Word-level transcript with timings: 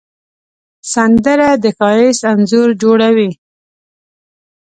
سندره 0.93 1.49
د 1.63 1.65
ښایست 1.77 2.21
انځور 2.31 2.69
جوړوي 2.81 3.29